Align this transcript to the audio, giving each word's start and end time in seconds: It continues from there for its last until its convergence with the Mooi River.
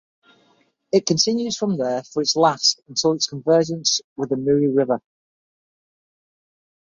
It 0.91 1.05
continues 1.05 1.55
from 1.57 1.77
there 1.77 2.01
for 2.01 2.23
its 2.23 2.35
last 2.35 2.81
until 2.87 3.11
its 3.13 3.27
convergence 3.27 4.01
with 4.17 4.29
the 4.29 4.35
Mooi 4.35 4.75
River. 4.75 4.99